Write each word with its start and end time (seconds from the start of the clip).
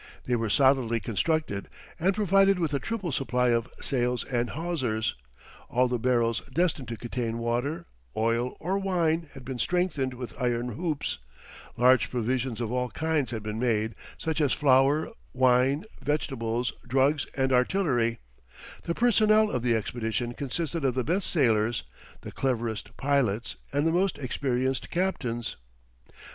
They 0.23 0.35
were 0.35 0.49
solidly 0.49 0.99
constructed, 0.99 1.69
and 1.99 2.15
provided 2.15 2.57
with 2.57 2.73
a 2.73 2.79
triple 2.79 3.11
supply 3.11 3.49
of 3.49 3.69
sails 3.81 4.23
and 4.23 4.49
hawsers; 4.49 5.13
all 5.69 5.87
the 5.87 5.99
barrels 5.99 6.41
destined 6.51 6.87
to 6.87 6.97
contain 6.97 7.37
water, 7.37 7.85
oil, 8.17 8.57
or 8.59 8.79
wine 8.79 9.29
had 9.35 9.45
been 9.45 9.59
strengthened 9.59 10.15
with 10.15 10.33
iron 10.41 10.69
hoops; 10.69 11.19
large 11.77 12.09
provisions 12.09 12.59
of 12.59 12.71
all 12.71 12.89
kinds 12.89 13.29
had 13.29 13.43
been 13.43 13.59
made, 13.59 13.93
such 14.17 14.41
as 14.41 14.53
flour, 14.53 15.11
wine, 15.35 15.83
vegetables, 16.03 16.73
drugs, 16.87 17.27
and 17.37 17.53
artillery; 17.53 18.17
the 18.85 18.95
personnel 18.95 19.51
of 19.51 19.61
the 19.61 19.75
expedition 19.75 20.33
consisted 20.33 20.83
of 20.83 20.95
the 20.95 21.03
best 21.03 21.27
sailors, 21.27 21.83
the 22.21 22.31
cleverest 22.31 22.97
pilots, 22.97 23.55
and 23.71 23.85
the 23.85 23.91
most 23.91 24.17
experienced 24.17 24.89
captains. 24.89 25.57